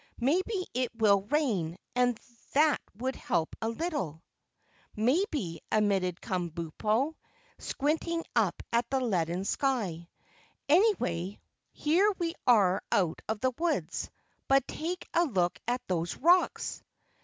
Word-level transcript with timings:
Maybe 0.19 0.65
it 0.73 0.89
will 0.95 1.21
rain, 1.29 1.77
and 1.95 2.19
that 2.53 2.81
would 2.95 3.15
help 3.15 3.55
a 3.61 3.69
little." 3.69 4.23
"Maybe," 4.95 5.61
admitted 5.71 6.19
Kabumpo, 6.21 7.13
squinting 7.59 8.23
up 8.35 8.63
at 8.73 8.89
the 8.89 8.99
leaden 8.99 9.45
sky. 9.45 10.09
"Anyway, 10.67 11.39
here 11.71 12.11
we 12.17 12.33
are 12.47 12.81
out 12.91 13.21
of 13.29 13.41
the 13.41 13.51
woods, 13.59 14.09
but 14.47 14.67
take 14.67 15.07
a 15.13 15.25
look 15.25 15.59
at 15.67 15.87
those 15.87 16.17
rocks!" 16.17 16.81